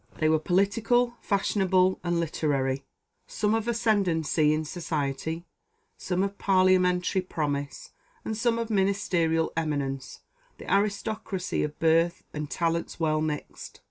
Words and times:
They 0.17 0.29
were 0.29 0.39
political, 0.39 1.13
fashionable, 1.21 1.99
and 2.03 2.19
literary; 2.19 2.85
some 3.27 3.53
of 3.53 3.67
ascendency 3.67 4.51
in 4.51 4.65
society, 4.65 5.45
some 5.95 6.23
of 6.23 6.39
parliamentary 6.39 7.21
promise, 7.21 7.91
and 8.25 8.35
some 8.35 8.57
of 8.57 8.71
ministerial 8.71 9.53
eminence 9.55 10.21
the 10.57 10.65
aristocracy 10.73 11.61
of 11.61 11.77
birth 11.77 12.23
and 12.33 12.49
talents 12.49 12.99
well 12.99 13.21
mixed. 13.21 13.79